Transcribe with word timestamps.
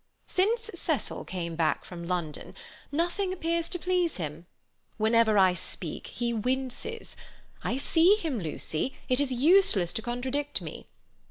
"Since 0.25 0.71
Cecil 0.73 1.25
came 1.25 1.55
back 1.55 1.85
from 1.85 2.07
London, 2.07 2.55
nothing 2.91 3.31
appears 3.31 3.69
to 3.69 3.77
please 3.77 4.17
him. 4.17 4.47
Whenever 4.97 5.37
I 5.37 5.53
speak 5.53 6.07
he 6.07 6.33
winces;—I 6.33 7.77
see 7.77 8.15
him, 8.15 8.39
Lucy; 8.39 8.97
it 9.09 9.19
is 9.19 9.31
useless 9.31 9.93
to 9.93 10.01
contradict 10.01 10.59
me. 10.59 10.87